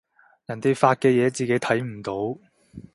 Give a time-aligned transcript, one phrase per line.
[0.47, 2.39] 人哋發嘅嘢自己睇唔到